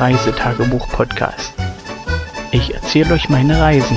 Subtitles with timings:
[0.00, 1.54] Reisetagebuch-Podcast.
[2.50, 3.96] Ich erzähle euch meine Reisen.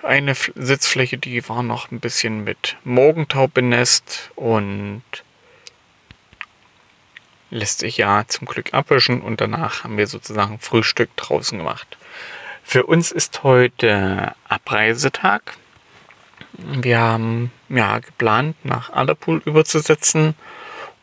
[0.01, 5.03] eine Sitzfläche, die war noch ein bisschen mit Morgentau benässt und
[7.49, 11.97] lässt sich ja zum Glück abwischen und danach haben wir sozusagen Frühstück draußen gemacht.
[12.63, 15.53] Für uns ist heute Abreisetag.
[16.53, 20.35] Wir haben ja geplant, nach Aderpool überzusetzen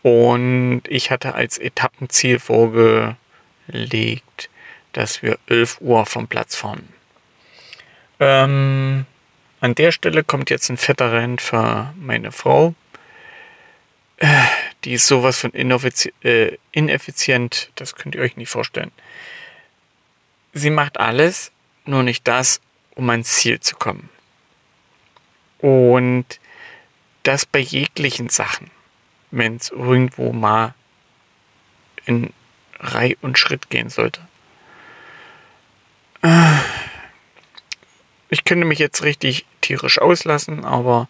[0.02, 3.16] und ich hatte als Etappenziel vorgelegt,
[4.92, 6.88] dass wir 11 Uhr vom Platz fahren.
[8.18, 9.06] Ähm,
[9.60, 12.74] an der Stelle kommt jetzt ein fetter Rennen für meine Frau.
[14.17, 14.27] Äh,
[14.84, 18.90] die ist sowas von äh, ineffizient, das könnt ihr euch nicht vorstellen.
[20.52, 21.52] Sie macht alles,
[21.84, 22.60] nur nicht das,
[22.94, 24.08] um ans Ziel zu kommen.
[25.58, 26.40] Und
[27.22, 28.70] das bei jeglichen Sachen,
[29.30, 30.74] wenn es irgendwo mal
[32.04, 32.32] in
[32.78, 34.20] Reihe und Schritt gehen sollte.
[38.28, 41.08] Ich könnte mich jetzt richtig tierisch auslassen, aber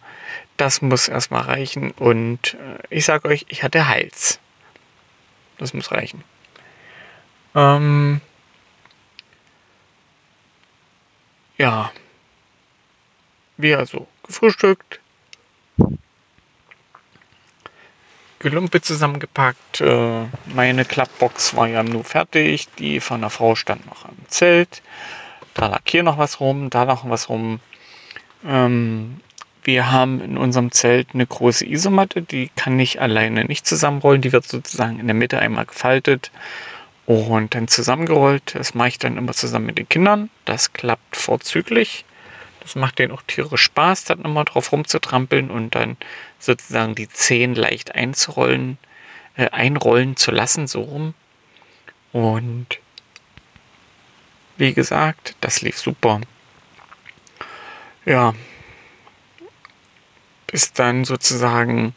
[0.57, 1.91] das muss erstmal reichen.
[1.91, 4.39] Und äh, ich sage euch, ich hatte Hals.
[5.57, 6.23] Das muss reichen.
[7.55, 8.21] Ähm,
[11.57, 11.91] ja.
[13.57, 14.99] Wir also gefrühstückt.
[18.39, 19.81] Gelumpe zusammengepackt.
[19.81, 22.67] Äh, meine Klappbox war ja nur fertig.
[22.79, 24.81] Die von der Frau stand noch am Zelt
[25.53, 27.59] da lag hier noch was rum, da noch was rum.
[28.45, 29.19] Ähm,
[29.63, 34.21] wir haben in unserem Zelt eine große Isomatte, die kann ich alleine nicht zusammenrollen.
[34.21, 36.31] Die wird sozusagen in der Mitte einmal gefaltet
[37.05, 38.55] und dann zusammengerollt.
[38.55, 40.29] Das mache ich dann immer zusammen mit den Kindern.
[40.45, 42.05] Das klappt vorzüglich.
[42.61, 45.97] Das macht denen auch tierisch Spaß, dann immer drauf rumzutrampeln und dann
[46.39, 48.77] sozusagen die Zehen leicht einzurollen,
[49.35, 51.13] äh, einrollen zu lassen, so rum.
[52.13, 52.79] Und
[54.57, 56.21] wie gesagt, das lief super.
[58.05, 58.33] Ja,
[60.53, 61.95] bis dann sozusagen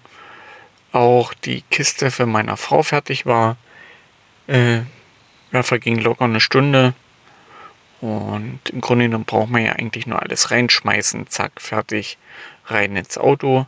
[0.93, 3.59] auch die Kiste für meine Frau fertig war.
[4.47, 4.79] Äh,
[5.53, 6.95] ja, verging locker eine Stunde.
[8.01, 12.17] Und im Grunde genommen braucht man ja eigentlich nur alles reinschmeißen, zack, fertig,
[12.65, 13.67] rein ins Auto.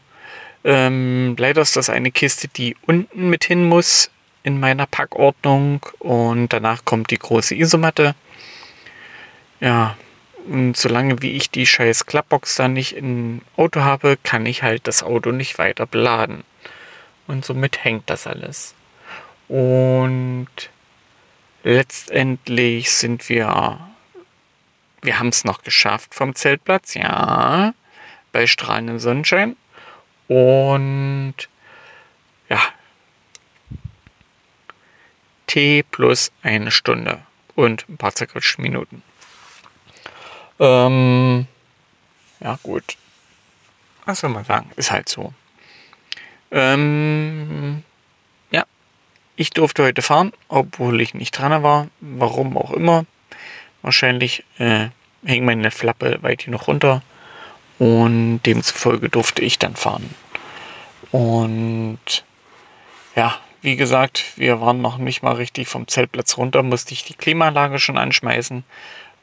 [0.64, 4.10] Ähm, leider ist das eine Kiste, die unten mit hin muss
[4.42, 8.14] in meiner Packordnung und danach kommt die große Isomatte.
[9.60, 9.98] Ja,
[10.48, 14.86] und solange wie ich die scheiß Klappbox da nicht im Auto habe, kann ich halt
[14.86, 16.42] das Auto nicht weiter beladen.
[17.26, 18.74] Und somit hängt das alles.
[19.48, 20.48] Und
[21.64, 23.78] letztendlich sind wir,
[25.02, 27.74] wir haben es noch geschafft vom Zeltplatz, ja,
[28.32, 29.54] bei strahlendem Sonnenschein.
[30.28, 31.34] Und
[32.48, 32.60] ja,
[35.46, 37.20] T plus eine Stunde
[37.54, 39.02] und ein paar zerquetschte Minuten.
[40.60, 41.46] Ähm,
[42.40, 42.96] ja, gut.
[44.04, 44.70] Was soll man sagen?
[44.76, 45.32] Ist halt so.
[46.50, 47.82] Ähm,
[48.50, 48.64] ja,
[49.36, 51.88] ich durfte heute fahren, obwohl ich nicht dran war.
[52.00, 53.04] Warum auch immer.
[53.82, 54.88] Wahrscheinlich äh,
[55.24, 57.02] hing meine Flappe weit genug runter.
[57.78, 60.12] Und demzufolge durfte ich dann fahren.
[61.12, 62.24] Und
[63.14, 67.14] ja, wie gesagt, wir waren noch nicht mal richtig vom Zeltplatz runter, musste ich die
[67.14, 68.64] Klimaanlage schon anschmeißen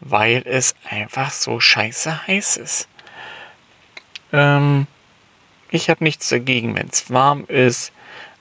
[0.06, 2.88] weil es einfach so scheiße heiß ist.
[4.32, 4.86] Ähm,
[5.72, 7.92] ich habe nichts dagegen, wenn es warm ist,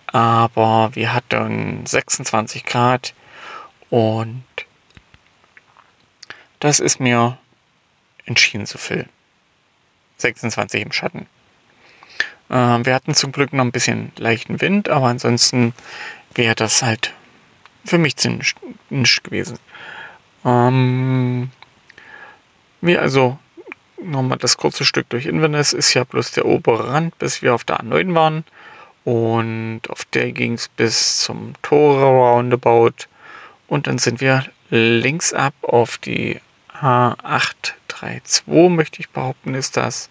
[0.07, 3.15] aber wir hatten 26 Grad
[3.89, 4.45] und
[6.61, 7.39] das ist mir
[8.27, 9.09] entschieden zu viel.
[10.19, 11.27] 26 im Schatten.
[12.51, 15.73] Äh, wir hatten zum Glück noch ein bisschen leichten Wind, aber ansonsten
[16.35, 17.15] wäre das halt
[17.87, 18.55] für mich ziemlich
[19.23, 19.59] gewesen.
[20.45, 21.51] Ähm,
[22.81, 23.39] wie also
[24.03, 27.65] nochmal das kurze Stück durch Inverness ist ja bloß der obere Rand, bis wir auf
[27.65, 28.45] der A9 waren.
[29.05, 33.07] Und auf der ging es bis zum Tore Roundabout.
[33.69, 36.41] Und dann sind wir links ab auf die
[36.81, 40.09] H832, möchte ich behaupten, ist das,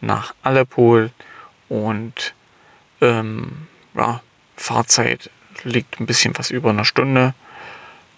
[0.00, 1.08] nach Aleppo.
[1.68, 2.34] Und
[3.00, 4.20] ähm, ja,
[4.56, 5.30] Fahrzeit
[5.62, 7.34] liegt ein bisschen was über einer Stunde.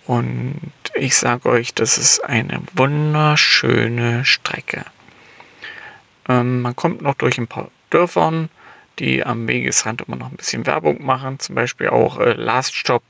[0.06, 4.84] Und ich sage euch, das ist eine wunderschöne Strecke.
[6.28, 8.48] Ähm, man kommt noch durch ein paar Dörfern,
[8.98, 11.38] die am Wegesrand immer noch ein bisschen Werbung machen.
[11.38, 13.02] Zum Beispiel auch äh, Last Stop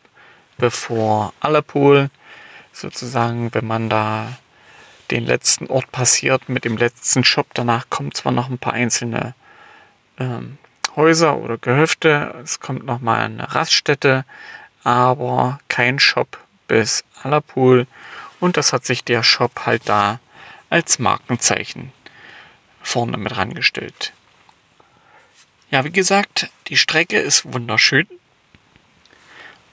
[0.59, 2.09] bevor Aleppo.
[2.73, 4.37] Sozusagen, wenn man da
[5.11, 7.47] den letzten Ort passiert mit dem letzten Shop.
[7.55, 9.35] Danach kommen zwar noch ein paar einzelne
[10.19, 10.59] ähm,
[10.97, 12.35] Häuser oder Gehöfte.
[12.43, 14.25] Es kommt noch mal eine Raststätte,
[14.83, 17.87] aber kein Shop bis Allerpool.
[18.41, 20.21] Und das hat sich der Shop halt da
[20.71, 21.93] als Markenzeichen
[22.83, 24.13] vorne mit rangestellt.
[25.71, 28.07] Ja, wie gesagt, die Strecke ist wunderschön.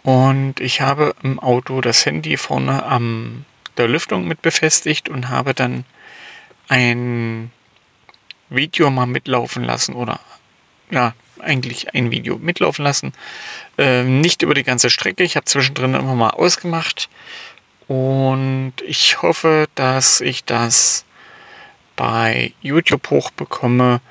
[0.01, 3.45] Und ich habe im Auto das Handy vorne am
[3.77, 5.85] der Lüftung mit befestigt und habe dann
[6.67, 7.51] ein
[8.49, 10.19] Video mal mitlaufen lassen oder
[10.91, 13.13] ja, eigentlich ein Video mitlaufen lassen.
[13.77, 15.23] Ähm, nicht über die ganze Strecke.
[15.23, 17.09] Ich habe zwischendrin immer mal ausgemacht.
[17.87, 21.05] Und ich hoffe, dass ich das
[21.95, 24.01] bei YouTube hochbekomme,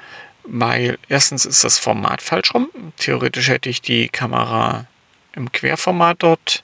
[0.45, 2.69] weil erstens ist das Format falsch rum.
[2.99, 4.87] Theoretisch hätte ich die Kamera
[5.35, 6.63] im Querformat dort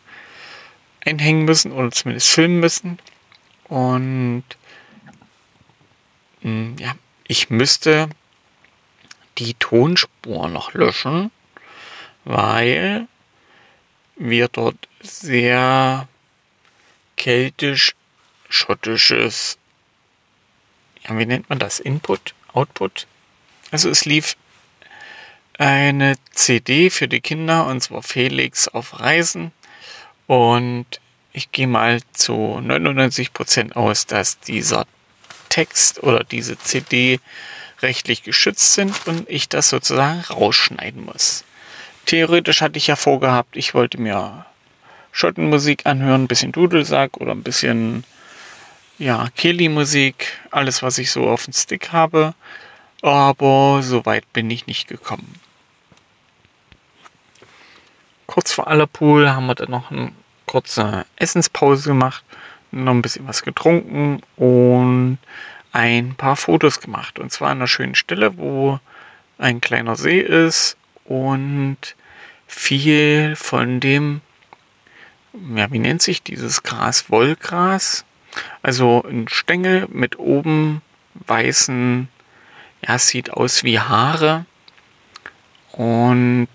[1.05, 2.99] einhängen müssen oder zumindest filmen müssen.
[3.69, 4.45] Und
[6.43, 6.95] hm, ja,
[7.27, 8.09] ich müsste
[9.39, 11.31] die Tonspur noch löschen,
[12.25, 13.07] weil
[14.17, 16.07] wir dort sehr
[17.17, 19.57] keltisch-schottisches,
[21.07, 21.81] ja, wie nennt man das?
[21.81, 23.07] Input, Output?
[23.71, 24.37] Also es lief
[25.59, 29.53] eine CD für die Kinder, und zwar Felix auf Reisen.
[30.27, 30.87] Und
[31.33, 34.87] ich gehe mal zu 99% aus, dass dieser
[35.49, 37.21] Text oder diese CD
[37.83, 41.45] rechtlich geschützt sind und ich das sozusagen rausschneiden muss.
[42.07, 44.47] Theoretisch hatte ich ja vorgehabt, ich wollte mir
[45.13, 48.05] Schottenmusik anhören, ein bisschen Dudelsack oder ein bisschen
[48.99, 52.35] ja, Kelly-Musik, alles was ich so auf dem Stick habe.
[53.03, 55.35] Aber so weit bin ich nicht gekommen.
[58.27, 60.13] Kurz vor Allerpool haben wir dann noch eine
[60.47, 62.25] kurze Essenspause gemacht,
[62.73, 65.19] noch ein bisschen was getrunken und
[65.73, 67.19] ein paar Fotos gemacht.
[67.19, 68.81] Und zwar an einer schönen Stelle, wo
[69.39, 71.79] ein kleiner See ist und
[72.47, 74.21] viel von dem,
[75.55, 77.11] ja, wie nennt sich dieses Gras?
[77.11, 78.05] Wollgras.
[78.63, 80.83] Also ein Stängel mit oben
[81.27, 82.09] weißen,
[82.87, 84.45] ja, sieht aus wie Haare
[85.73, 86.49] und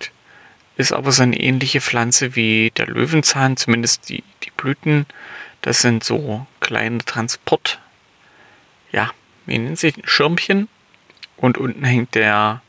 [0.75, 5.05] ist aber so eine ähnliche Pflanze wie der Löwenzahn, zumindest die, die Blüten.
[5.61, 7.79] Das sind so kleine Transport,
[8.93, 9.11] ja,
[9.45, 10.69] wie nennt sich Schirmchen.
[11.35, 12.61] Und unten hängt der,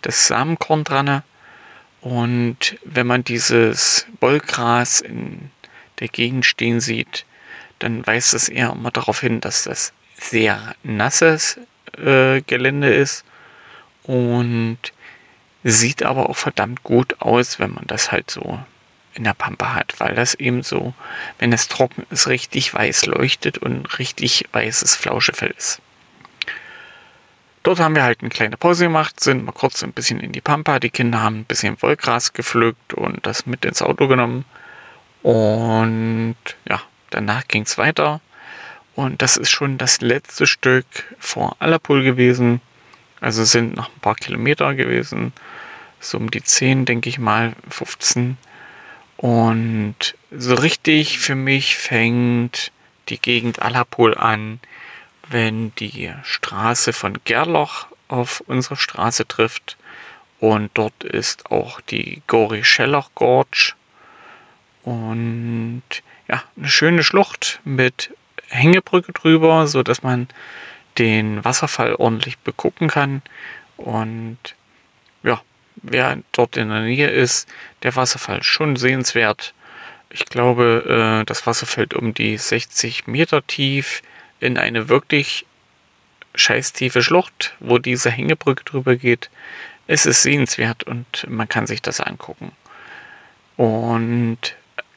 [0.00, 1.22] das Samenkorn dran.
[2.00, 5.50] Und wenn man dieses Wollgras in
[6.00, 7.26] der Gegend stehen sieht,
[7.78, 11.58] dann weist es eher immer darauf hin, dass das sehr nasses
[11.98, 13.24] äh, Gelände ist.
[14.04, 14.78] Und
[15.64, 18.58] sieht aber auch verdammt gut aus, wenn man das halt so
[19.14, 20.94] in der Pampa hat, weil das eben so,
[21.38, 25.80] wenn es trocken ist, richtig weiß leuchtet und richtig weißes Flauschefell ist.
[27.62, 30.40] Dort haben wir halt eine kleine Pause gemacht, sind mal kurz ein bisschen in die
[30.40, 30.80] Pampa.
[30.80, 34.44] Die Kinder haben ein bisschen Wollgras gepflückt und das mit ins Auto genommen.
[35.22, 36.36] Und
[36.68, 38.20] ja, danach ging es weiter.
[38.96, 40.86] Und das ist schon das letzte Stück
[41.20, 42.60] vor Allerpool gewesen.
[43.20, 45.32] Also sind noch ein paar Kilometer gewesen.
[46.00, 48.36] So um die 10, denke ich mal, 15.
[49.22, 52.72] Und so richtig für mich fängt
[53.08, 54.58] die Gegend Allerpool an,
[55.28, 59.76] wenn die Straße von Gerloch auf unsere Straße trifft.
[60.40, 63.74] Und dort ist auch die Gori-Schelloch Gorge.
[64.82, 65.84] Und
[66.26, 68.12] ja, eine schöne Schlucht mit
[68.48, 70.26] Hängebrücke drüber, so dass man
[70.98, 73.22] den Wasserfall ordentlich begucken kann.
[73.76, 74.56] Und
[75.76, 77.48] wer dort in der Nähe ist,
[77.82, 79.54] der Wasserfall schon sehenswert.
[80.10, 84.02] Ich glaube, äh, das Wasser fällt um die 60 Meter tief,
[84.40, 85.46] in eine wirklich
[86.34, 89.30] scheiß tiefe Schlucht, wo diese Hängebrücke drüber geht.
[89.86, 92.52] Es ist sehenswert und man kann sich das angucken.
[93.56, 94.38] Und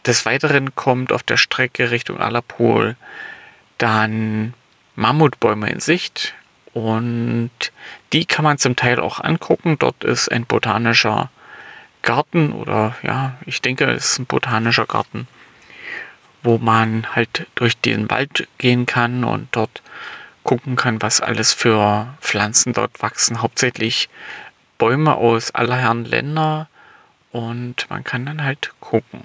[0.06, 2.96] des Weiteren kommt auf der Strecke Richtung Allerpool
[3.78, 4.54] dann
[4.96, 6.34] Mammutbäume in Sicht
[6.76, 7.52] und
[8.12, 9.78] die kann man zum Teil auch angucken.
[9.80, 11.32] Dort ist ein botanischer
[12.02, 15.26] Garten oder ja, ich denke, es ist ein botanischer Garten,
[16.44, 19.82] wo man halt durch den Wald gehen kann und dort
[20.44, 23.42] gucken kann, was alles für Pflanzen dort wachsen.
[23.42, 24.10] Hauptsächlich
[24.78, 26.68] Bäume aus aller Herren Länder
[27.32, 29.22] und man kann dann halt gucken.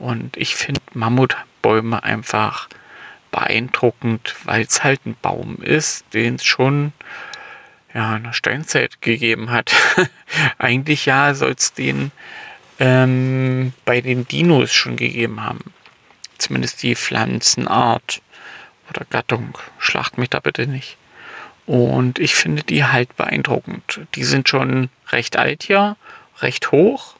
[0.00, 2.68] Und ich finde Mammutbäume einfach
[3.34, 6.92] beeindruckend, weil es halt ein Baum ist, den es schon
[7.92, 9.72] ja, in der Steinzeit gegeben hat.
[10.58, 12.12] Eigentlich ja soll es den
[12.78, 15.72] ähm, bei den Dinos schon gegeben haben.
[16.38, 18.22] Zumindest die Pflanzenart
[18.88, 19.58] oder Gattung.
[19.78, 20.96] Schlacht mich da bitte nicht.
[21.66, 24.00] Und ich finde die halt beeindruckend.
[24.14, 25.96] Die sind schon recht alt hier,
[26.38, 27.16] recht hoch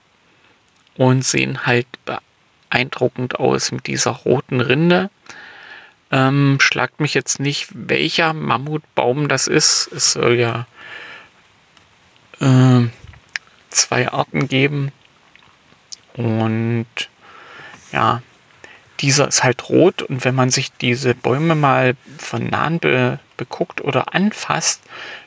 [0.96, 5.10] und sehen halt beeindruckend aus mit dieser roten Rinde.
[6.14, 9.90] Ähm, schlagt mich jetzt nicht, welcher Mammutbaum das ist.
[9.92, 10.64] Es soll ja
[12.38, 12.86] äh,
[13.70, 14.92] zwei Arten geben.
[16.12, 16.86] Und
[17.90, 18.22] ja,
[19.00, 23.80] dieser ist halt rot und wenn man sich diese Bäume mal von nahen be beguckt
[23.80, 24.82] oder anfasst,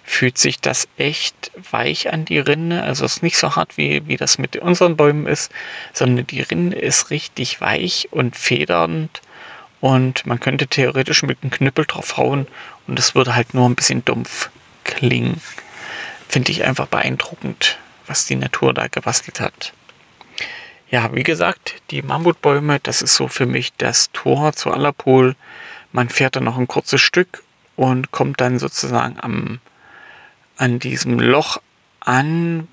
[0.06, 2.82] fühlt sich das echt weich an die Rinde.
[2.82, 5.52] Also es ist nicht so hart wie, wie das mit unseren Bäumen ist,
[5.92, 9.22] sondern die Rinde ist richtig weich und federnd
[9.82, 12.48] und man könnte theoretisch mit einem Knüppel drauf hauen
[12.88, 14.50] und es würde halt nur ein bisschen dumpf
[14.84, 15.42] klingen.
[16.28, 19.74] Finde ich einfach beeindruckend, was die Natur da gebastelt hat.
[20.90, 25.36] Ja, wie gesagt, die Mammutbäume, das ist so für mich das Tor zu Allerpol.
[25.92, 27.44] Man fährt dann noch ein kurzes Stück
[27.76, 29.60] und kommt dann sozusagen am,
[30.56, 31.62] an diesem Loch
[32.00, 32.68] an,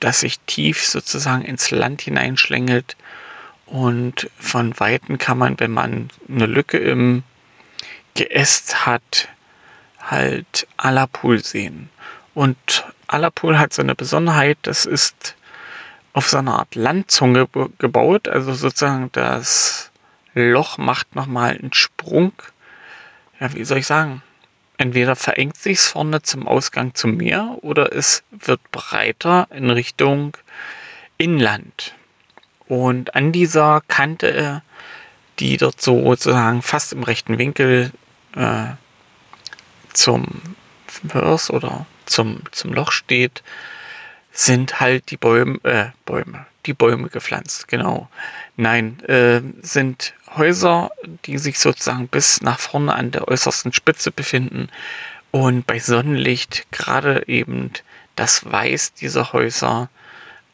[0.00, 2.96] das sich tief sozusagen ins Land hineinschlängelt
[3.70, 7.22] und von Weitem kann man, wenn man eine Lücke im
[8.14, 9.28] Geäst hat,
[10.00, 11.88] halt Alapul sehen.
[12.34, 15.36] Und Alapul hat so eine Besonderheit, das ist
[16.12, 17.48] auf so einer Art Landzunge
[17.78, 18.26] gebaut.
[18.26, 19.92] Also sozusagen das
[20.34, 22.32] Loch macht nochmal einen Sprung.
[23.38, 24.22] Ja, wie soll ich sagen?
[24.78, 30.36] Entweder verengt sich es vorne zum Ausgang zum Meer oder es wird breiter in Richtung
[31.18, 31.94] Inland.
[32.70, 34.62] Und an dieser Kante,
[35.40, 37.90] die dort so sozusagen fast im rechten Winkel
[38.36, 38.66] äh,
[39.92, 40.28] zum
[40.86, 43.42] Vers oder zum, zum Loch steht,
[44.30, 48.08] sind halt die Bäume, äh, Bäume, die Bäume gepflanzt, genau.
[48.56, 50.92] Nein, äh, sind Häuser,
[51.24, 54.68] die sich sozusagen bis nach vorne an der äußersten Spitze befinden
[55.32, 57.72] und bei Sonnenlicht gerade eben
[58.14, 59.88] das Weiß dieser Häuser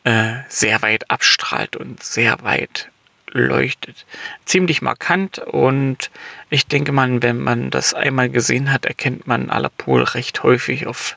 [0.06, 2.90] äh, sehr weit abstrahlt und sehr weit
[3.32, 4.06] leuchtet.
[4.44, 6.12] Ziemlich markant und
[6.48, 11.16] ich denke man, wenn man das einmal gesehen hat, erkennt man Alapol recht häufig auf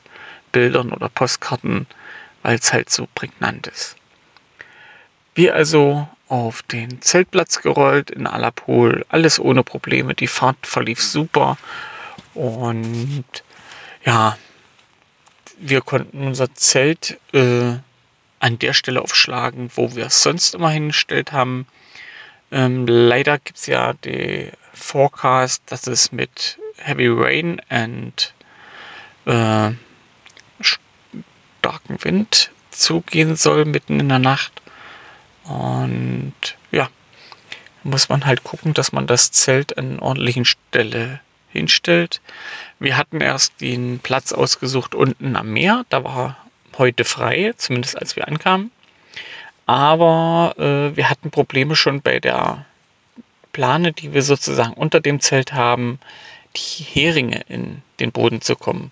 [0.50, 1.86] Bildern oder Postkarten,
[2.42, 3.94] weil es halt so prägnant ist.
[5.36, 11.58] Wir also auf den Zeltplatz gerollt in Alapol, alles ohne Probleme, die Fahrt verlief super
[12.34, 13.24] und
[14.04, 14.36] ja,
[15.58, 17.76] wir konnten unser Zelt äh,
[18.40, 21.66] an der Stelle aufschlagen, wo wir es sonst immer hingestellt haben.
[22.50, 28.34] Ähm, leider gibt es ja die Forecast, dass es mit Heavy Rain und
[29.26, 29.70] äh,
[30.60, 34.60] starken Wind zugehen soll mitten in der Nacht.
[35.44, 36.34] Und
[36.70, 36.88] ja,
[37.82, 41.20] muss man halt gucken, dass man das Zelt an ordentlichen Stelle
[41.50, 42.20] hinstellt.
[42.78, 45.84] Wir hatten erst den Platz ausgesucht unten am Meer.
[45.88, 46.36] Da war
[46.80, 48.72] heute frei, zumindest als wir ankamen.
[49.66, 52.66] Aber äh, wir hatten Probleme schon bei der
[53.52, 56.00] Plane, die wir sozusagen unter dem Zelt haben,
[56.56, 58.90] die Heringe in den Boden zu kommen.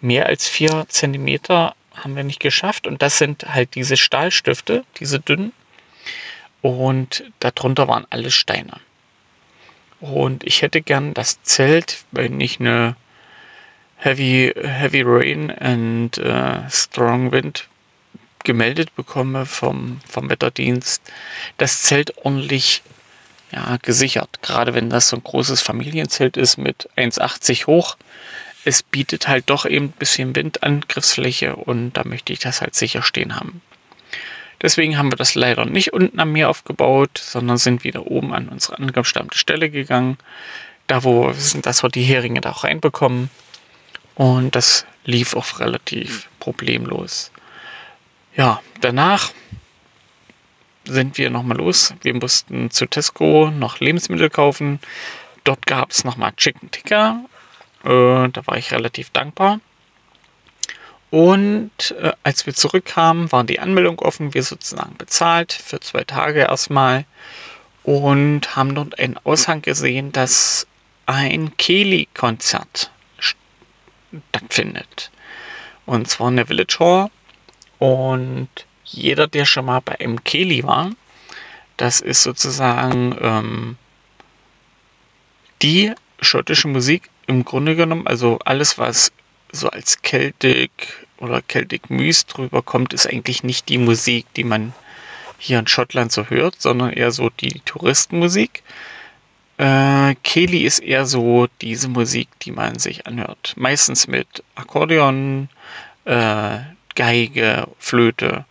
[0.00, 5.20] Mehr als vier Zentimeter haben wir nicht geschafft und das sind halt diese Stahlstifte, diese
[5.20, 5.52] dünnen.
[6.62, 8.80] Und darunter waren alle Steine.
[10.00, 12.96] Und ich hätte gern das Zelt, wenn ich eine
[14.04, 17.66] Heavy, Heavy Rain and uh, Strong Wind
[18.44, 21.02] gemeldet bekomme vom, vom Wetterdienst,
[21.56, 22.82] das Zelt ordentlich
[23.50, 24.42] ja, gesichert.
[24.42, 27.96] Gerade wenn das so ein großes Familienzelt ist mit 1,80 hoch.
[28.66, 33.00] Es bietet halt doch eben ein bisschen Windangriffsfläche und da möchte ich das halt sicher
[33.00, 33.62] stehen haben.
[34.60, 38.50] Deswegen haben wir das leider nicht unten am Meer aufgebaut, sondern sind wieder oben an
[38.50, 40.18] unsere angestammte Stelle gegangen
[40.86, 43.30] da wo wir wissen, dass wir die Heringe da auch reinbekommen.
[44.14, 47.30] Und das lief auch relativ problemlos.
[48.36, 49.32] Ja, danach
[50.84, 51.94] sind wir nochmal los.
[52.02, 54.80] Wir mussten zu Tesco noch Lebensmittel kaufen.
[55.44, 57.24] Dort gab es nochmal Chicken Ticker.
[57.84, 59.60] Äh, da war ich relativ dankbar.
[61.10, 64.34] Und äh, als wir zurückkamen, war die Anmeldung offen.
[64.34, 67.04] Wir sozusagen bezahlt für zwei Tage erstmal.
[67.82, 70.66] Und haben dort einen Aushang gesehen, dass
[71.06, 72.90] ein Keli-Konzert
[74.30, 75.10] stattfindet.
[75.86, 77.10] Und zwar in der Village Hall.
[77.78, 78.48] Und
[78.84, 80.90] jeder, der schon mal bei einem Keli war,
[81.76, 83.76] das ist sozusagen ähm,
[85.62, 89.12] die schottische Musik im Grunde genommen, also alles, was
[89.52, 90.70] so als Celtic
[91.18, 94.72] oder Celtic Mys drüber kommt, ist eigentlich nicht die Musik, die man
[95.38, 98.62] hier in Schottland so hört, sondern eher so die Touristenmusik.
[99.56, 103.54] Äh, Keli ist eher so diese Musik, die man sich anhört.
[103.56, 105.48] Meistens mit Akkordeon,
[106.04, 106.58] äh,
[106.96, 108.44] Geige, Flöte,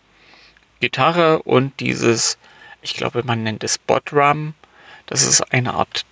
[0.80, 2.38] Gitarre und dieses,
[2.82, 4.54] ich glaube, man nennt es Botdrum.
[5.06, 6.06] Das ist eine Art,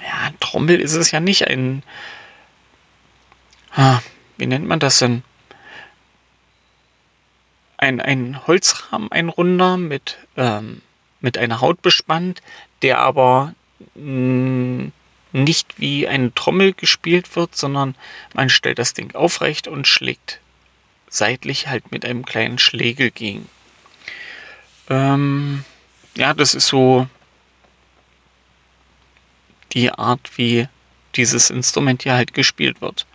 [0.00, 1.82] ja, Trommel ist es ja nicht, ein,
[3.74, 4.00] ah,
[4.36, 5.24] wie nennt man das denn?
[7.76, 10.82] Ein, ein Holzrahmen, ein runder mit, ähm,
[11.20, 12.40] mit einer Haut bespannt,
[12.82, 13.54] der aber
[13.94, 17.94] nicht wie eine Trommel gespielt wird, sondern
[18.34, 20.40] man stellt das Ding aufrecht und schlägt
[21.08, 23.48] seitlich halt mit einem kleinen Schlägel gegen.
[24.88, 25.64] Ähm,
[26.16, 27.06] ja, das ist so
[29.72, 30.68] die Art, wie
[31.16, 33.06] dieses Instrument hier halt gespielt wird.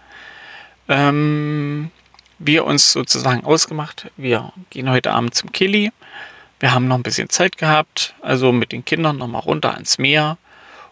[0.87, 1.91] Ähm,
[2.39, 5.91] wir uns sozusagen ausgemacht, wir gehen heute Abend zum Killy.
[6.59, 10.37] Wir haben noch ein bisschen Zeit gehabt, also mit den Kindern nochmal runter ans Meer.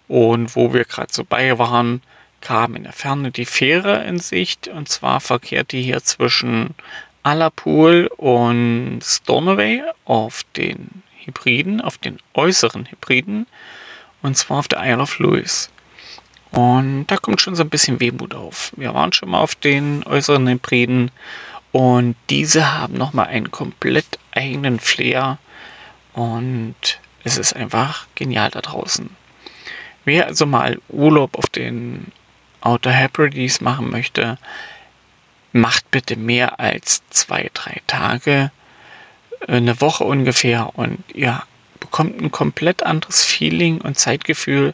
[0.08, 2.02] Und wo wir gerade so bei waren,
[2.42, 4.68] kam in der Ferne die Fähre in Sicht.
[4.68, 6.76] Und zwar verkehrt die hier zwischen
[7.24, 13.48] Alapool und Stornoway auf den Hybriden, auf den äußeren Hybriden.
[14.22, 15.70] Und zwar auf der Isle of Lewis.
[16.52, 18.72] Und da kommt schon so ein bisschen Wehmut auf.
[18.78, 21.12] Wir waren schon mal auf den äußeren Hybriden
[21.74, 25.38] und diese haben nochmal einen komplett eigenen Flair
[26.14, 26.76] und
[27.26, 29.10] es ist einfach genial da draußen.
[30.06, 32.12] Wer also mal Urlaub auf den
[32.62, 34.38] Outer Hebrides machen möchte,
[35.52, 38.52] macht bitte mehr als zwei, drei Tage,
[39.48, 41.42] äh, eine Woche ungefähr und ihr
[41.80, 44.74] bekommt ein komplett anderes Feeling und Zeitgefühl.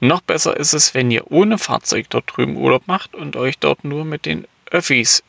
[0.00, 3.84] Noch besser ist es, wenn ihr ohne Fahrzeug dort drüben Urlaub macht und euch dort
[3.84, 5.22] nur mit den Öffis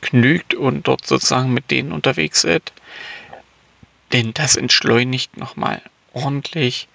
[0.00, 2.72] vergnügt und dort sozusagen mit denen unterwegs seid.
[4.12, 6.88] Denn das entschleunigt nochmal ordentlich.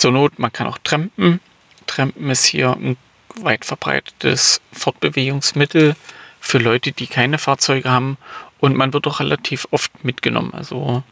[0.00, 1.40] Zur Not, man kann auch trampen.
[1.86, 2.96] Trampen ist hier ein
[3.34, 5.94] weit verbreitetes Fortbewegungsmittel
[6.40, 8.16] für Leute, die keine Fahrzeuge haben.
[8.60, 10.54] Und man wird auch relativ oft mitgenommen.
[10.54, 11.02] Also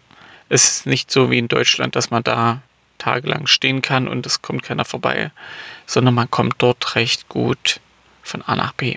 [0.49, 2.63] es ist nicht so wie in Deutschland, dass man da
[2.97, 5.33] tagelang stehen kann und es kommt keiner vorbei,
[5.85, 7.81] sondern man kommt dort recht gut
[8.23, 8.97] von A nach B.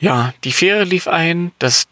[0.00, 1.52] Ja, die Fähre lief ein.
[1.60, 1.86] Das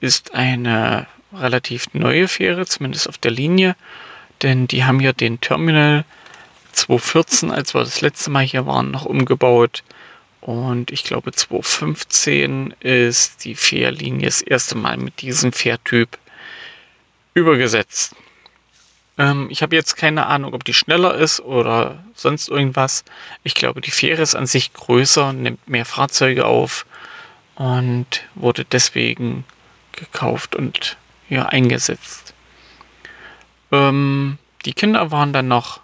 [0.00, 3.76] ist eine relativ neue Fähre, zumindest auf der Linie,
[4.42, 6.04] denn die haben hier den Terminal
[6.72, 9.82] 2014, als wir das letzte Mal hier waren, noch umgebaut.
[10.40, 16.18] Und ich glaube 2015 ist die Fährlinie das erste Mal mit diesem Fährtyp
[17.34, 18.14] übergesetzt.
[19.18, 23.04] Ähm, ich habe jetzt keine Ahnung, ob die schneller ist oder sonst irgendwas.
[23.42, 26.86] Ich glaube, die Fähre ist an sich größer, nimmt mehr Fahrzeuge auf
[27.56, 29.44] und wurde deswegen
[29.92, 30.96] gekauft und
[31.28, 32.32] ja, eingesetzt.
[33.72, 35.80] Ähm, die Kinder waren dann noch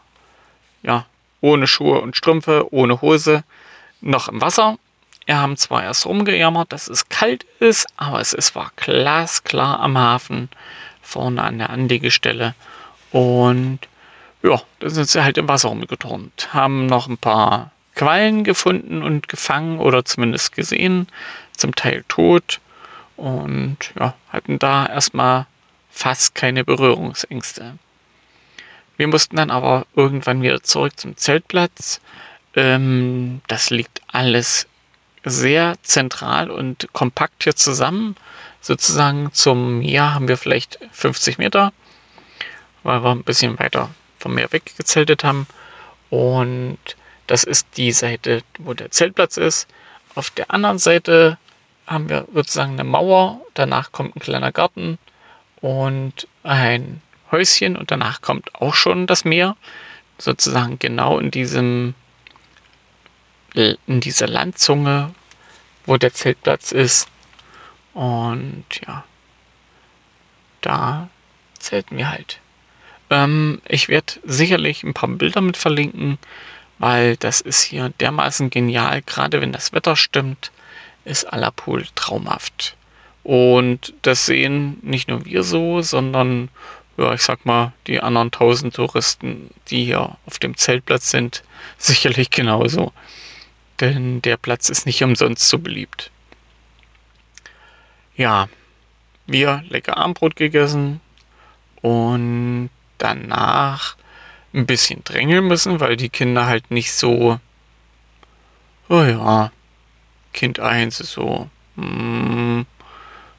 [0.83, 1.07] ja,
[1.41, 3.45] ohne Schuhe und Strümpfe, ohne Hose,
[4.01, 4.79] noch im Wasser.
[5.27, 9.97] Wir haben zwar erst rumgejammert, dass es kalt ist, aber es ist, war glasklar am
[9.97, 10.51] Hafen,
[11.01, 12.55] vorne an der Anlegestelle.
[13.11, 13.81] Und
[14.43, 16.53] ja, da sind sie halt im Wasser rumgeturnt.
[16.53, 21.09] Haben noch ein paar Quallen gefunden und gefangen oder zumindest gesehen,
[21.57, 22.61] zum Teil tot.
[23.17, 25.47] Und ja, hatten da erstmal
[25.95, 27.79] fast keine Berührungsängste.
[28.97, 32.01] Wir mussten dann aber irgendwann wieder zurück zum Zeltplatz.
[32.57, 34.67] Ähm, das liegt alles
[35.25, 38.17] sehr zentral und kompakt hier zusammen.
[38.61, 41.73] Sozusagen zum Meer haben wir vielleicht 50 Meter,
[42.83, 45.47] weil wir ein bisschen weiter vom Meer weggezeltet haben.
[46.11, 46.79] Und
[47.29, 49.69] das ist die Seite, wo der Zeltplatz ist.
[50.17, 51.39] Auf der anderen Seite
[51.87, 53.41] haben wir sozusagen eine Mauer.
[53.55, 54.99] Danach kommt ein kleiner Garten
[55.65, 57.01] und ein
[57.33, 59.57] Häuschen und danach kommt auch schon das Meer.
[60.19, 61.95] sozusagen genau in diesem
[63.55, 65.15] in dieser Landzunge,
[65.87, 67.09] wo der Zeltplatz ist.
[67.95, 69.05] Und ja,
[70.61, 71.09] da
[71.59, 72.41] zelten wir halt.
[73.09, 76.19] Ähm, ich werde sicherlich ein paar Bilder mit verlinken,
[76.79, 79.01] weil das ist hier dermaßen genial.
[79.01, 80.53] Gerade wenn das Wetter stimmt,
[81.07, 82.77] ist Alapul traumhaft.
[83.25, 86.51] Und das sehen nicht nur wir so, sondern
[86.97, 91.43] ja, ich sag mal, die anderen tausend Touristen, die hier auf dem Zeltplatz sind,
[91.79, 92.93] sicherlich genauso.
[93.81, 96.11] Denn der Platz ist nicht umsonst so beliebt.
[98.17, 98.49] Ja,
[99.27, 101.01] wir lecker Armbrot gegessen
[101.83, 103.97] und danach
[104.53, 107.41] ein bisschen drängeln müssen, weil die Kinder halt nicht so,
[108.89, 109.51] oh ja,
[110.33, 112.67] Kind 1 ist so, hm,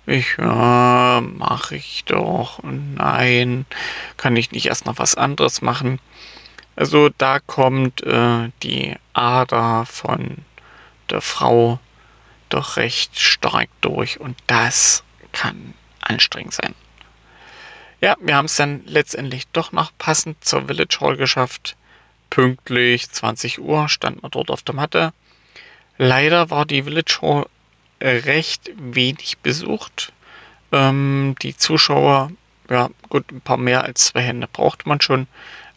[0.06, 2.60] ich, ja, mache ich doch.
[2.64, 3.66] Nein,
[4.18, 6.00] kann ich nicht erst noch was anderes machen?
[6.76, 10.38] Also da kommt äh, die Ader von
[11.10, 11.80] der Frau
[12.50, 16.76] doch recht stark durch und das kann anstrengend sein.
[18.02, 21.76] Ja, wir haben es dann letztendlich doch noch passend zur Village Hall geschafft.
[22.30, 25.14] Pünktlich 20 Uhr stand man dort auf der Matte.
[25.98, 27.48] Leider war die Village Hall
[28.02, 30.14] recht wenig besucht.
[30.72, 32.32] Ähm, die Zuschauer,
[32.70, 35.28] ja gut, ein paar mehr als zwei Hände braucht man schon,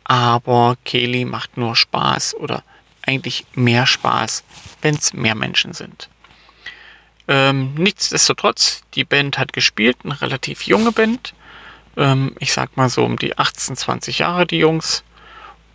[0.05, 2.63] aber Keli macht nur Spaß oder
[3.03, 4.45] eigentlich mehr Spaß,
[4.83, 6.09] wenn es mehr Menschen sind.
[7.29, 11.35] Ähm, nichtsdestotrotz, die Band hat gespielt, eine relativ junge Band.
[11.97, 15.05] Ähm, ich sag mal so um die 18, 20 Jahre, die Jungs.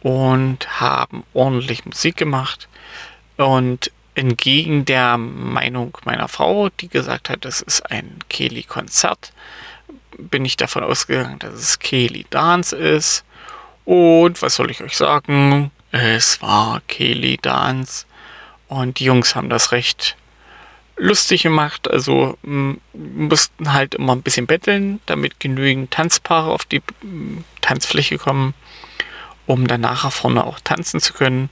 [0.02, 2.68] Und haben ordentlich Musik gemacht.
[3.38, 9.34] Und entgegen der Meinung meiner Frau, die gesagt hat, das ist ein Keli-Konzert,
[10.18, 13.24] bin ich davon ausgegangen, dass es Keli Dance ist.
[13.86, 15.72] Und was soll ich euch sagen?
[15.92, 18.06] Es war Keli Dance.
[18.68, 20.16] Und die Jungs haben das recht
[20.96, 21.90] lustig gemacht.
[21.90, 22.38] Also
[22.94, 26.82] mussten halt immer ein bisschen betteln, damit genügend Tanzpaare auf die
[27.62, 28.54] Tanzfläche kommen,
[29.46, 31.50] um dann nachher vorne auch tanzen zu können.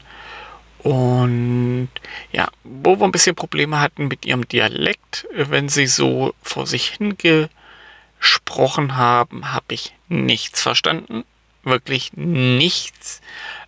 [0.84, 1.90] Und
[2.32, 6.98] ja, wo wir ein bisschen Probleme hatten mit ihrem Dialekt, wenn sie so vor sich
[6.98, 11.24] hingesprochen haben, habe ich nichts verstanden.
[11.64, 13.22] Wirklich nichts.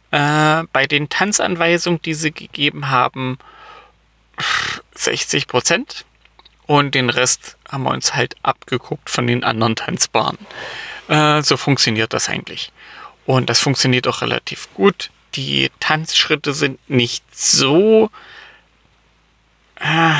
[0.09, 3.37] Äh, bei den Tanzanweisungen, die sie gegeben haben,
[4.95, 6.05] 60 Prozent.
[6.65, 10.39] Und den Rest haben wir uns halt abgeguckt von den anderen Tanzbahnen.
[11.09, 12.71] Äh, so funktioniert das eigentlich.
[13.27, 18.09] Und das funktioniert auch relativ gut die Tanzschritte sind nicht so
[19.79, 20.13] äh,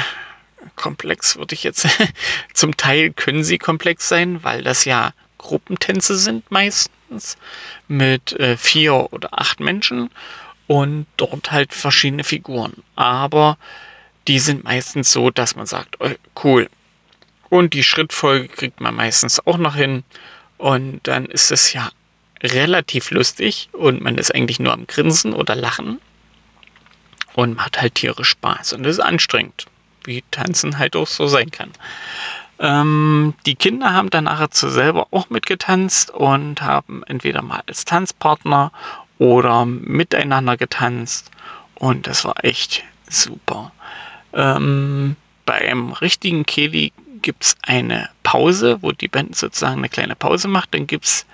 [0.75, 1.87] komplex, würde ich jetzt.
[2.53, 7.37] Zum Teil können sie komplex sein, weil das ja Gruppentänze sind meistens
[7.87, 10.09] mit äh, vier oder acht Menschen
[10.67, 12.83] und dort halt verschiedene Figuren.
[12.95, 13.57] Aber
[14.27, 16.09] die sind meistens so, dass man sagt, oh,
[16.43, 16.69] cool.
[17.49, 20.03] Und die Schrittfolge kriegt man meistens auch noch hin.
[20.57, 21.91] Und dann ist es ja
[22.43, 25.99] relativ lustig und man ist eigentlich nur am Grinsen oder Lachen
[27.33, 29.65] und man hat halt tierisch Spaß und ist anstrengend,
[30.03, 31.71] wie Tanzen halt auch so sein kann.
[32.59, 38.71] Ähm, die Kinder haben dann nachher selber auch mitgetanzt und haben entweder mal als Tanzpartner
[39.17, 41.31] oder miteinander getanzt
[41.75, 43.71] und das war echt super.
[44.33, 50.47] Ähm, beim richtigen Keli gibt es eine Pause, wo die Band sozusagen eine kleine Pause
[50.47, 50.73] macht.
[50.73, 51.25] Dann gibt es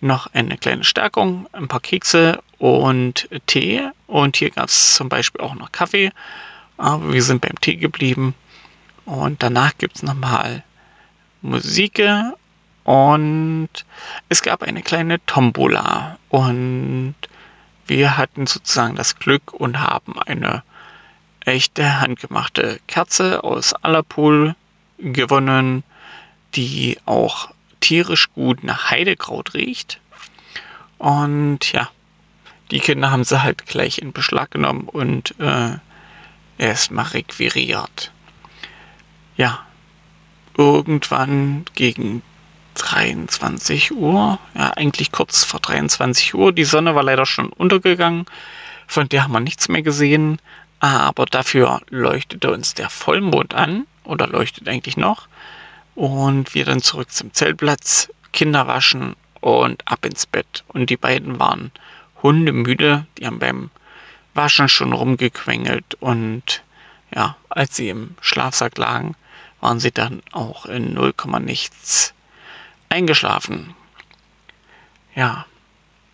[0.00, 3.82] noch eine kleine Stärkung, ein paar Kekse und Tee.
[4.06, 6.10] Und hier gab es zum Beispiel auch noch Kaffee.
[6.76, 8.34] Aber wir sind beim Tee geblieben.
[9.04, 10.62] Und danach gibt es nochmal
[11.42, 12.02] Musik
[12.84, 13.68] und
[14.28, 16.18] es gab eine kleine Tombola.
[16.28, 17.14] Und
[17.86, 20.62] wir hatten sozusagen das Glück und haben eine
[21.44, 24.54] echte handgemachte Kerze aus Alapul
[24.98, 25.82] gewonnen,
[26.54, 27.50] die auch
[27.80, 30.00] tierisch gut nach Heidekraut riecht.
[30.98, 31.88] Und ja,
[32.70, 35.76] die Kinder haben sie halt gleich in Beschlag genommen und äh,
[36.58, 38.12] erstmal requiriert.
[39.36, 39.60] Ja,
[40.56, 42.22] irgendwann gegen
[42.74, 48.26] 23 Uhr, ja eigentlich kurz vor 23 Uhr, die Sonne war leider schon untergegangen,
[48.86, 50.38] von der haben wir nichts mehr gesehen,
[50.80, 55.28] aber dafür leuchtete uns der Vollmond an, oder leuchtet eigentlich noch,
[56.00, 60.64] und wir dann zurück zum Zeltplatz, Kinder waschen und ab ins Bett.
[60.68, 61.72] Und die beiden waren
[62.22, 63.70] hundemüde, die haben beim
[64.32, 66.62] Waschen schon rumgequengelt und
[67.14, 69.14] ja, als sie im Schlafsack lagen,
[69.60, 72.14] waren sie dann auch in 0, nichts
[72.88, 73.74] eingeschlafen.
[75.14, 75.44] Ja,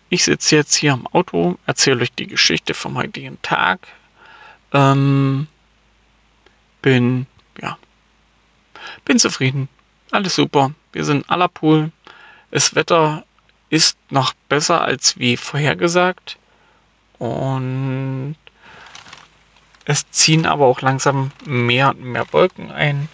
[0.09, 3.87] ich sitze jetzt hier im Auto, erzähle euch die Geschichte vom heutigen Tag.
[4.73, 5.47] Ähm,
[6.81, 7.25] bin,
[7.61, 7.77] ja,
[9.05, 9.69] bin zufrieden.
[10.11, 10.71] Alles super.
[10.93, 11.91] Wir sind aller Pool.
[12.51, 13.25] Das Wetter
[13.69, 16.37] ist noch besser als wie vorhergesagt.
[17.19, 18.35] Und
[19.85, 23.09] es ziehen aber auch langsam mehr und mehr Wolken ein.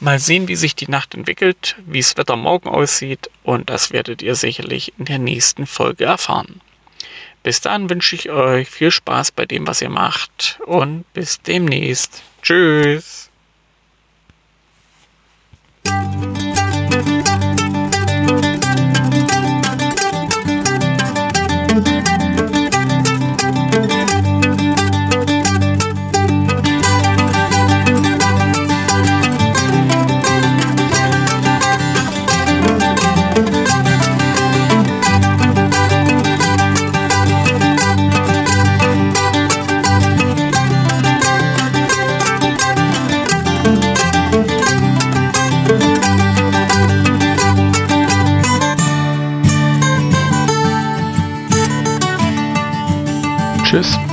[0.00, 4.22] Mal sehen, wie sich die Nacht entwickelt, wie das Wetter morgen aussieht und das werdet
[4.22, 6.60] ihr sicherlich in der nächsten Folge erfahren.
[7.42, 12.22] Bis dann wünsche ich euch viel Spaß bei dem, was ihr macht und bis demnächst.
[12.42, 13.30] Tschüss.
[15.86, 16.43] Tschüss,